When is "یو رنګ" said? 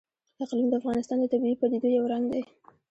1.97-2.25